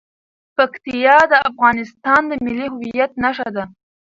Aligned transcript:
پکتیا 0.57 1.17
د 1.31 1.33
افغانستان 1.49 2.21
د 2.27 2.33
ملي 2.45 2.67
هویت 2.73 3.11
نښه 3.23 3.47
ده. 3.55 3.63